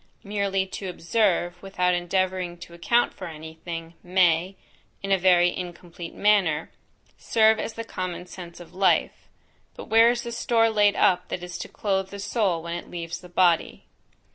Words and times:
Merely 0.23 0.65
to 0.65 0.89
observe, 0.89 1.61
without 1.61 1.93
endeavouring 1.93 2.57
to 2.57 2.73
account 2.73 3.13
for 3.13 3.27
any 3.27 3.53
thing, 3.63 3.93
may, 4.01 4.55
(in 5.03 5.11
a 5.11 5.17
very 5.19 5.55
incomplete 5.55 6.15
manner) 6.15 6.71
serve 7.19 7.59
as 7.59 7.73
the 7.73 7.83
common 7.83 8.25
sense 8.25 8.59
of 8.59 8.73
life; 8.73 9.29
but 9.75 9.89
where 9.89 10.09
is 10.09 10.23
the 10.23 10.31
store 10.31 10.71
laid 10.71 10.95
up 10.95 11.27
that 11.27 11.43
is 11.43 11.55
to 11.59 11.67
clothe 11.67 12.09
the 12.09 12.17
soul 12.17 12.63
when 12.63 12.73
it 12.73 12.89
leaves 12.89 13.19
the 13.21 13.29
body? 13.29 13.83